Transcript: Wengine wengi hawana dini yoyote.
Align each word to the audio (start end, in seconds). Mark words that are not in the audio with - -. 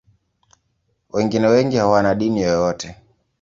Wengine 1.09 1.47
wengi 1.47 1.77
hawana 1.77 2.15
dini 2.15 2.41
yoyote. 2.41 2.95